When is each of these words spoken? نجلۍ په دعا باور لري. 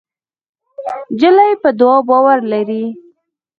نجلۍ 1.13 1.51
په 1.61 1.69
دعا 1.79 1.97
باور 2.07 2.39
لري. 2.51 2.83